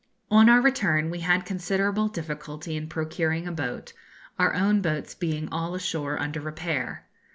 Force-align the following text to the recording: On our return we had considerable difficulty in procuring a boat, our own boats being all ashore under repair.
On 0.31 0.49
our 0.49 0.61
return 0.61 1.11
we 1.11 1.19
had 1.19 1.45
considerable 1.45 2.07
difficulty 2.07 2.75
in 2.75 2.87
procuring 2.89 3.47
a 3.47 3.51
boat, 3.51 3.93
our 4.39 4.55
own 4.55 4.81
boats 4.81 5.13
being 5.13 5.47
all 5.49 5.75
ashore 5.75 6.17
under 6.19 6.41
repair. 6.41 7.05